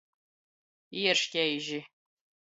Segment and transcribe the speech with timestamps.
[1.01, 1.81] Ierškeiži.